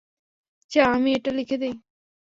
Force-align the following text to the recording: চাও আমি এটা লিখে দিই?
চাও 0.71 0.89
আমি 0.95 1.09
এটা 1.17 1.31
লিখে 1.37 1.57
দিই? 1.61 1.73